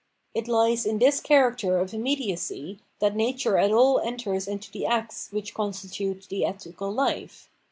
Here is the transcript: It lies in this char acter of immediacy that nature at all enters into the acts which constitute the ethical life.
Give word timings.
It 0.33 0.47
lies 0.47 0.87
in 0.87 0.97
this 0.97 1.21
char 1.21 1.51
acter 1.53 1.79
of 1.79 1.93
immediacy 1.93 2.79
that 2.97 3.15
nature 3.15 3.59
at 3.59 3.71
all 3.71 3.99
enters 3.99 4.47
into 4.47 4.71
the 4.71 4.87
acts 4.87 5.27
which 5.31 5.53
constitute 5.53 6.25
the 6.27 6.43
ethical 6.43 6.91
life. 6.91 7.51